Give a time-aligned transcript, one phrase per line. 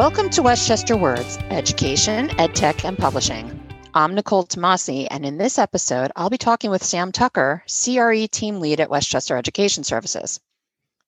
[0.00, 3.60] Welcome to Westchester Words, Education, EdTech, and Publishing.
[3.92, 8.60] I'm Nicole Tomasi, and in this episode, I'll be talking with Sam Tucker, CRE Team
[8.60, 10.40] Lead at Westchester Education Services.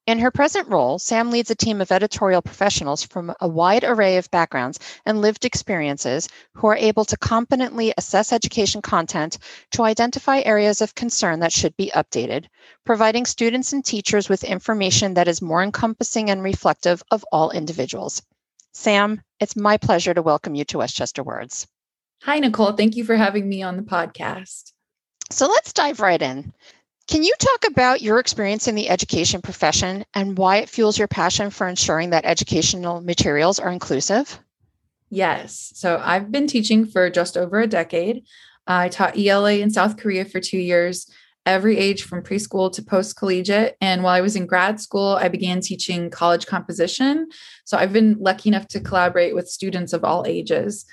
[0.07, 4.19] In her present role, Sam leads a team of editorial professionals from a wide array
[4.19, 9.39] of backgrounds and lived experiences who are able to competently assess education content
[9.71, 12.45] to identify areas of concern that should be updated,
[12.85, 18.21] providing students and teachers with information that is more encompassing and reflective of all individuals.
[18.73, 21.67] Sam, it's my pleasure to welcome you to Westchester Words.
[22.23, 22.73] Hi, Nicole.
[22.73, 24.73] Thank you for having me on the podcast.
[25.31, 26.53] So let's dive right in.
[27.09, 31.09] Can you talk about your experience in the education profession and why it fuels your
[31.09, 34.39] passion for ensuring that educational materials are inclusive?
[35.11, 35.73] Yes.
[35.75, 38.25] So I've been teaching for just over a decade.
[38.67, 41.11] I taught ELA in South Korea for two years,
[41.45, 43.77] every age from preschool to post collegiate.
[43.81, 47.29] And while I was in grad school, I began teaching college composition.
[47.65, 50.85] So I've been lucky enough to collaborate with students of all ages.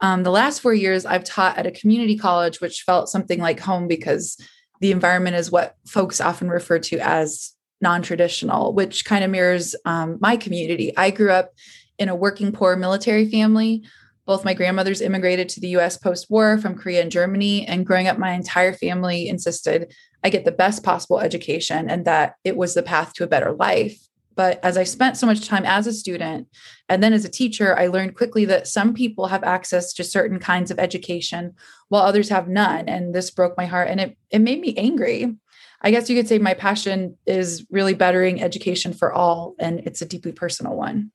[0.00, 3.58] Um, the last four years, I've taught at a community college, which felt something like
[3.60, 4.36] home because
[4.80, 10.18] the environment is what folks often refer to as non-traditional which kind of mirrors um,
[10.20, 11.52] my community i grew up
[11.98, 13.82] in a working poor military family
[14.26, 18.18] both my grandmothers immigrated to the us post-war from korea and germany and growing up
[18.18, 19.92] my entire family insisted
[20.24, 23.52] i get the best possible education and that it was the path to a better
[23.52, 23.98] life
[24.36, 26.48] but as I spent so much time as a student
[26.88, 30.38] and then as a teacher, I learned quickly that some people have access to certain
[30.38, 31.54] kinds of education
[31.88, 32.86] while others have none.
[32.88, 35.34] And this broke my heart and it, it made me angry.
[35.80, 40.00] I guess you could say my passion is really bettering education for all, and it's
[40.02, 41.12] a deeply personal one.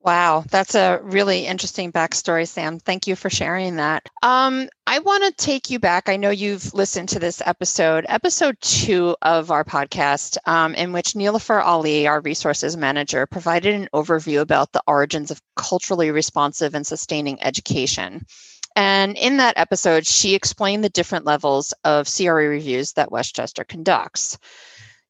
[0.00, 2.78] Wow, that's a really interesting backstory, Sam.
[2.78, 4.08] Thank you for sharing that.
[4.22, 6.08] Um, I want to take you back.
[6.08, 11.14] I know you've listened to this episode, episode two of our podcast, um, in which
[11.14, 16.86] Nilofer Ali, our resources manager, provided an overview about the origins of culturally responsive and
[16.86, 18.24] sustaining education.
[18.76, 24.38] And in that episode, she explained the different levels of CRE reviews that Westchester conducts.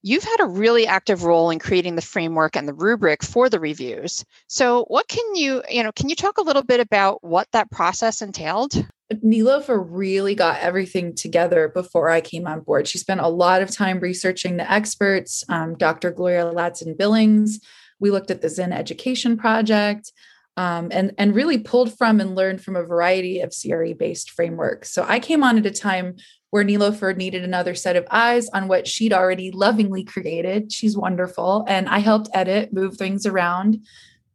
[0.03, 3.59] You've had a really active role in creating the framework and the rubric for the
[3.59, 4.25] reviews.
[4.47, 7.71] So, what can you, you know, can you talk a little bit about what that
[7.71, 8.87] process entailed?
[9.13, 12.87] Nilofer really got everything together before I came on board.
[12.87, 16.11] She spent a lot of time researching the experts, um, Dr.
[16.11, 17.61] Gloria Ladson Billings.
[18.01, 20.13] We looked at the Zinn Education Project
[20.59, 24.91] um, and, and really pulled from and learned from a variety of CRE based frameworks.
[24.91, 26.17] So I came on at a time
[26.51, 30.73] where Nilofer needed another set of eyes on what she'd already lovingly created.
[30.73, 31.65] She's wonderful.
[31.69, 33.87] And I helped edit, move things around.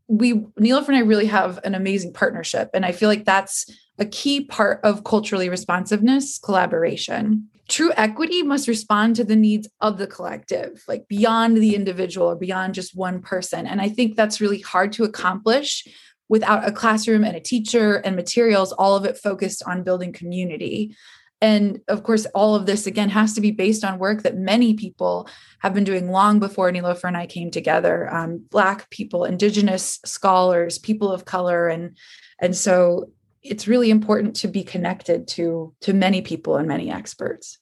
[0.07, 2.69] We, Nilofer and I really have an amazing partnership.
[2.73, 3.69] And I feel like that's
[3.99, 7.49] a key part of culturally responsiveness collaboration.
[7.67, 12.35] True equity must respond to the needs of the collective, like beyond the individual or
[12.37, 13.67] beyond just one person.
[13.67, 15.85] And I think that's really hard to accomplish
[16.33, 20.97] without a classroom and a teacher and materials, all of it focused on building community.
[21.41, 24.73] And of course, all of this again has to be based on work that many
[24.73, 25.29] people
[25.59, 28.11] have been doing long before Nilofer and I came together.
[28.11, 31.95] Um, Black people, Indigenous scholars, people of color, and
[32.39, 33.11] and so
[33.43, 37.59] it's really important to be connected to to many people and many experts.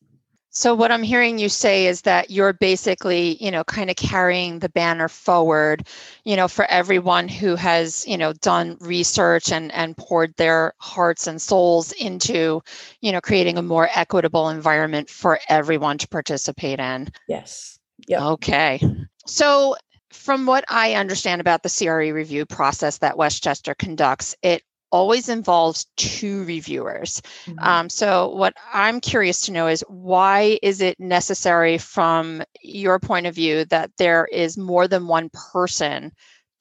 [0.53, 4.59] So what I'm hearing you say is that you're basically, you know, kind of carrying
[4.59, 5.87] the banner forward,
[6.25, 11.25] you know, for everyone who has, you know, done research and and poured their hearts
[11.25, 12.61] and souls into,
[12.99, 17.07] you know, creating a more equitable environment for everyone to participate in.
[17.29, 17.79] Yes.
[18.07, 18.27] Yeah.
[18.31, 18.81] Okay.
[19.25, 19.77] So
[20.09, 25.87] from what I understand about the CRE review process that Westchester conducts, it always involves
[25.97, 27.21] two reviewers.
[27.45, 27.59] Mm-hmm.
[27.59, 33.27] Um, so, what I'm curious to know is why is it necessary from your point
[33.27, 36.11] of view that there is more than one person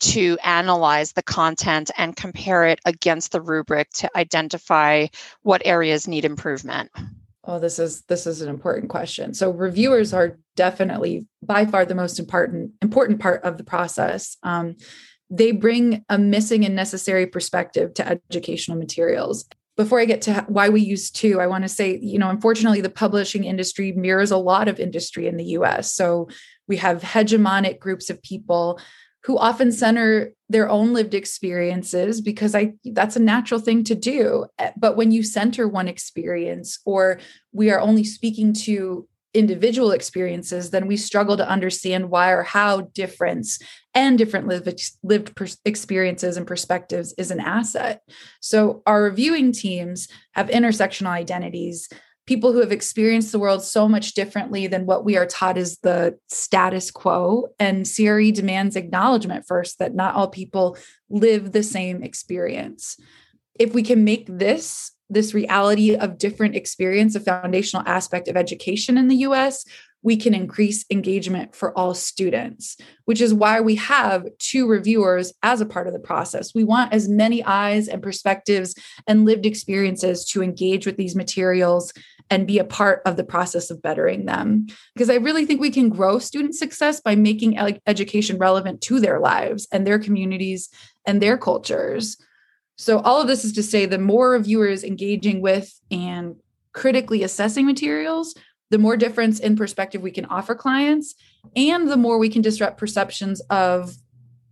[0.00, 5.06] to analyze the content and compare it against the rubric to identify
[5.42, 6.90] what areas need improvement?
[7.44, 9.34] Oh, this is this is an important question.
[9.34, 14.36] So reviewers are definitely by far the most important important part of the process.
[14.42, 14.76] Um,
[15.30, 19.46] they bring a missing and necessary perspective to educational materials.
[19.76, 22.80] Before I get to why we use two, I want to say, you know, unfortunately,
[22.80, 25.94] the publishing industry mirrors a lot of industry in the US.
[25.94, 26.28] So
[26.66, 28.80] we have hegemonic groups of people
[29.24, 34.46] who often center their own lived experiences because i that's a natural thing to do
[34.58, 37.20] eh, but when you center one experience or
[37.52, 42.82] we are only speaking to individual experiences, then we struggle to understand why or how
[42.94, 43.58] difference
[43.94, 48.02] and different lived, experiences and perspectives is an asset.
[48.40, 51.88] So, our reviewing teams have intersectional identities.
[52.26, 55.78] people who have experienced the world so much differently than what we are taught is
[55.78, 57.48] the status quo.
[57.58, 60.76] And CRE demands acknowledgement first that not all people
[61.08, 62.96] live the same experience.
[63.58, 68.96] If we can make this this reality of different experience a foundational aspect of education
[68.96, 69.64] in the US,
[70.02, 75.60] we can increase engagement for all students, which is why we have two reviewers as
[75.60, 76.54] a part of the process.
[76.54, 78.74] We want as many eyes and perspectives
[79.06, 81.92] and lived experiences to engage with these materials
[82.30, 84.66] and be a part of the process of bettering them.
[84.94, 89.20] Because I really think we can grow student success by making education relevant to their
[89.20, 90.70] lives and their communities
[91.04, 92.16] and their cultures.
[92.78, 96.36] So, all of this is to say the more reviewers engaging with and
[96.72, 98.34] critically assessing materials,
[98.70, 101.14] the more difference in perspective we can offer clients,
[101.54, 103.96] and the more we can disrupt perceptions of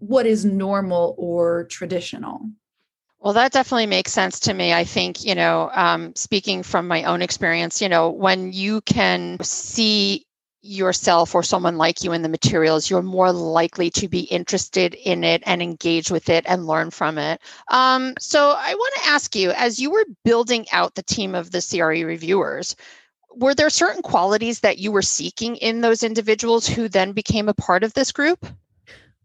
[0.01, 2.43] what is normal or traditional.
[3.21, 4.73] Well, that definitely makes sense to me.
[4.73, 9.39] I think, you know, um, speaking from my own experience, you know, when you can
[9.43, 10.25] see
[10.61, 15.25] yourself or someone like you in the materials, you're more likely to be interested in
[15.25, 17.41] it and engage with it and learn from it.
[17.71, 21.51] Um, so, I want to ask you as you were building out the team of
[21.51, 22.77] the CRE reviewers,
[23.35, 27.55] were there certain qualities that you were seeking in those individuals who then became a
[27.55, 28.47] part of this group?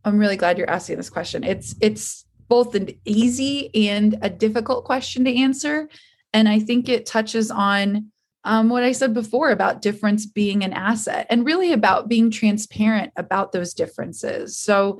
[0.05, 1.43] I'm really glad you're asking this question.
[1.43, 5.89] It's it's both an easy and a difficult question to answer,
[6.33, 8.11] and I think it touches on
[8.43, 13.13] um, what I said before about difference being an asset, and really about being transparent
[13.15, 14.57] about those differences.
[14.57, 14.99] So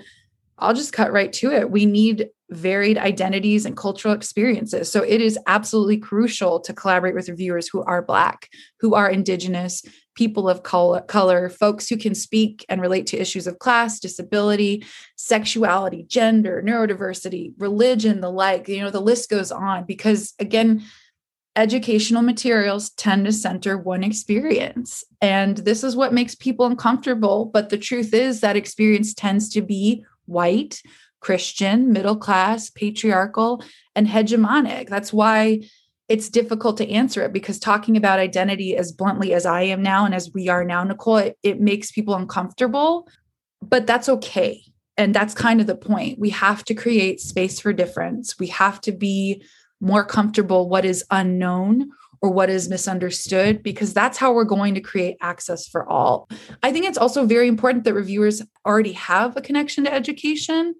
[0.57, 1.69] I'll just cut right to it.
[1.69, 4.91] We need varied identities and cultural experiences.
[4.91, 9.83] So it is absolutely crucial to collaborate with reviewers who are Black, who are Indigenous,
[10.15, 14.85] people of color, folks who can speak and relate to issues of class, disability,
[15.15, 18.67] sexuality, gender, neurodiversity, religion, the like.
[18.67, 20.83] You know, the list goes on because, again,
[21.55, 25.03] educational materials tend to center one experience.
[25.21, 27.45] And this is what makes people uncomfortable.
[27.45, 30.81] But the truth is that experience tends to be white,
[31.23, 33.63] Christian, middle class, patriarchal,
[33.95, 34.89] and hegemonic.
[34.89, 35.61] That's why
[36.09, 40.05] it's difficult to answer it because talking about identity as bluntly as I am now
[40.05, 43.07] and as we are now, Nicole, it, it makes people uncomfortable,
[43.61, 44.63] but that's okay.
[44.97, 46.19] And that's kind of the point.
[46.19, 48.37] We have to create space for difference.
[48.37, 49.43] We have to be
[49.79, 51.89] more comfortable what is unknown
[52.21, 56.29] or what is misunderstood, because that's how we're going to create access for all.
[56.61, 60.75] I think it's also very important that reviewers already have a connection to education,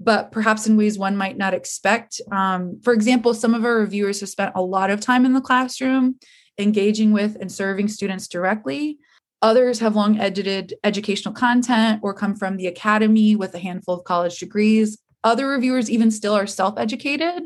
[0.00, 2.20] but perhaps in ways one might not expect.
[2.32, 5.40] Um, for example, some of our reviewers have spent a lot of time in the
[5.40, 6.16] classroom
[6.58, 8.98] engaging with and serving students directly.
[9.42, 14.04] Others have long edited educational content or come from the academy with a handful of
[14.04, 14.98] college degrees.
[15.22, 17.44] Other reviewers even still are self educated.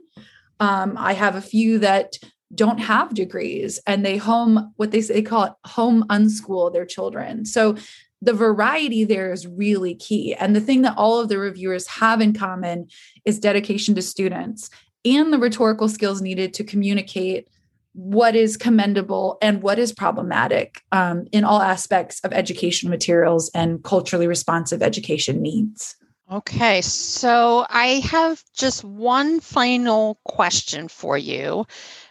[0.61, 2.17] Um, I have a few that
[2.55, 6.87] don't have degrees and they home what they say they call it home unschool their
[6.87, 7.75] children so
[8.23, 12.21] the variety there is really key and the thing that all of the reviewers have
[12.21, 12.87] in common
[13.25, 14.71] is dedication to students
[15.05, 17.49] and the rhetorical skills needed to communicate
[17.93, 23.85] what is commendable and what is problematic um, in all aspects of educational materials and
[23.85, 25.97] culturally responsive education needs
[26.33, 31.67] Okay, so I have just one final question for you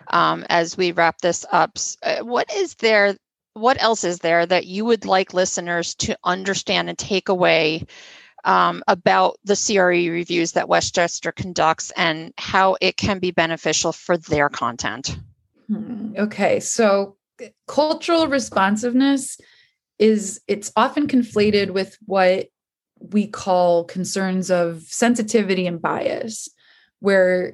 [0.09, 1.77] um, as we wrap this up.
[2.03, 3.17] Uh, what is there?
[3.53, 7.85] What else is there that you would like listeners to understand and take away
[8.43, 14.17] um, about the CRE reviews that Westchester conducts and how it can be beneficial for
[14.17, 15.17] their content?
[15.67, 17.15] Hmm, okay, so
[17.67, 19.39] cultural responsiveness
[19.99, 22.47] is it's often conflated with what
[22.99, 26.49] we call concerns of sensitivity and bias,
[26.99, 27.53] where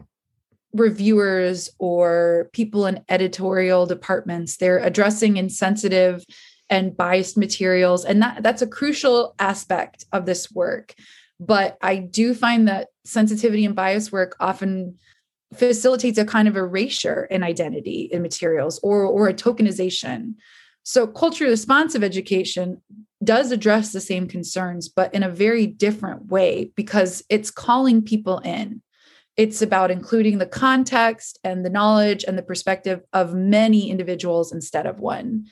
[0.74, 4.58] reviewers or people in editorial departments.
[4.58, 6.24] They're addressing insensitive
[6.70, 10.94] and biased materials and that that's a crucial aspect of this work.
[11.40, 15.00] But i do find that sensitivity and bias work often
[15.54, 20.36] facilitates a kind of erasure in identity in materials or or a tokenization.
[20.84, 22.82] So culturally responsive education
[23.24, 28.40] does address the same concerns, but in a very different way because it's calling people
[28.40, 28.82] in.
[29.40, 34.86] It's about including the context and the knowledge and the perspective of many individuals instead
[34.86, 35.46] of one.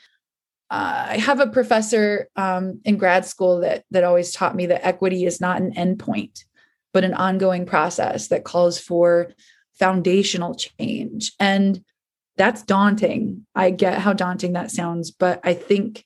[0.70, 4.86] Uh, I have a professor um, in grad school that that always taught me that
[4.86, 6.44] equity is not an endpoint,
[6.92, 9.30] but an ongoing process that calls for
[9.80, 11.32] foundational change.
[11.40, 11.82] And
[12.36, 13.46] that's daunting.
[13.56, 16.04] I get how daunting that sounds, but I think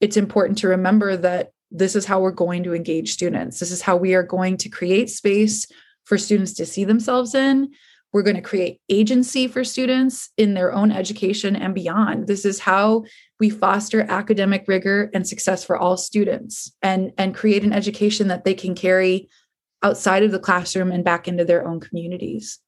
[0.00, 3.60] it's important to remember that this is how we're going to engage students.
[3.60, 5.66] This is how we are going to create space
[6.08, 7.70] for students to see themselves in.
[8.12, 12.26] We're going to create agency for students in their own education and beyond.
[12.26, 13.04] This is how
[13.38, 18.44] we foster academic rigor and success for all students and, and create an education that
[18.44, 19.28] they can carry
[19.82, 22.58] outside of the classroom and back into their own communities.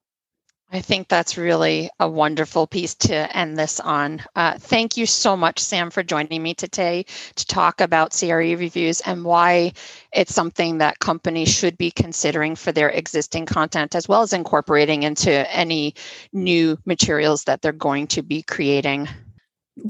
[0.72, 4.22] I think that's really a wonderful piece to end this on.
[4.36, 9.00] Uh, thank you so much, Sam, for joining me today to talk about CRE reviews
[9.00, 9.72] and why
[10.12, 15.02] it's something that companies should be considering for their existing content, as well as incorporating
[15.02, 15.94] into any
[16.32, 19.08] new materials that they're going to be creating.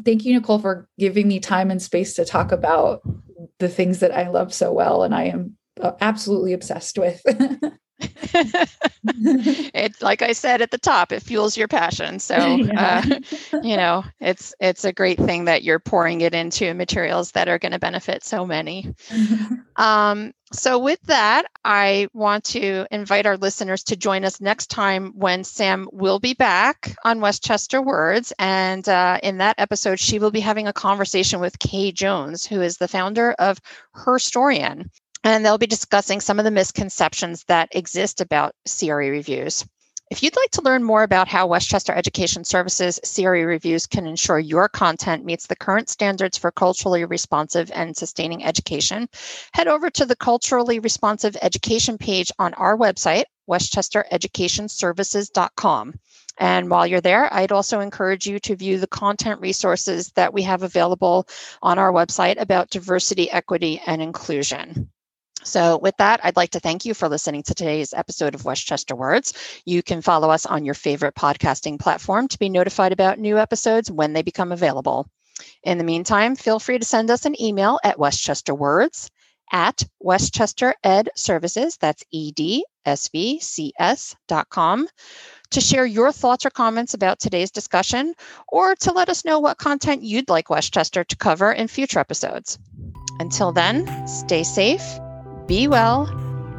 [0.03, 3.03] Thank you, Nicole, for giving me time and space to talk about
[3.59, 7.23] the things that I love so well and I am uh, absolutely obsessed with.
[9.75, 12.19] it like i said at the top it fuels your passion.
[12.19, 12.35] So
[12.77, 13.03] uh,
[13.63, 17.59] you know it's it's a great thing that you're pouring it into materials that are
[17.59, 18.95] going to benefit so many.
[19.77, 25.13] Um, so with that i want to invite our listeners to join us next time
[25.15, 28.33] when sam will be back on westchester words.
[28.39, 32.61] And uh, in that episode she will be having a conversation with kay jones who
[32.61, 33.59] is the founder of
[33.97, 34.91] Herstorian
[35.25, 39.65] and they'll be discussing some of the misconceptions that exist about CRE reviews.
[40.11, 44.41] If you'd like to learn more about how Westchester Education Services CRE reviews can ensure
[44.41, 49.09] your content meets the current standards for culturally responsive and sustaining education,
[49.53, 55.95] head over to the Culturally Responsive Education page on our website, westchestereducationservices.com.
[56.39, 60.43] And while you're there, I'd also encourage you to view the content resources that we
[60.43, 61.29] have available
[61.63, 64.91] on our website about diversity, equity, and inclusion.
[65.43, 68.95] So, with that, I'd like to thank you for listening to today's episode of Westchester
[68.95, 69.33] Words.
[69.65, 73.91] You can follow us on your favorite podcasting platform to be notified about new episodes
[73.91, 75.09] when they become available.
[75.63, 79.09] In the meantime, feel free to send us an email at westchesterwords
[79.53, 82.63] at Westchester Ed Services, that's edsvcs.com,
[85.51, 88.15] to share your thoughts or comments about today's discussion,
[88.49, 92.59] or to let us know what content you'd like Westchester to cover in future episodes.
[93.19, 95.01] Until then, stay safe
[95.51, 96.07] be well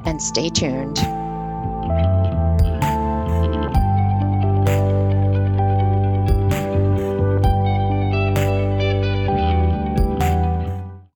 [0.04, 0.98] and stay tuned.